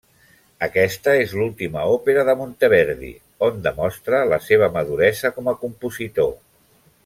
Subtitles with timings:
[0.67, 3.11] Aquesta és l'última òpera de Monteverdi,
[3.49, 6.35] on demostra la seva maduresa com a compositor.